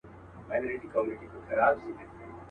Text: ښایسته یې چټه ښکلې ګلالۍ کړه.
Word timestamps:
ښایسته 0.45 0.69
یې 0.73 0.77
چټه 0.81 0.99
ښکلې 1.03 1.39
ګلالۍ 1.49 1.89
کړه. 1.97 2.05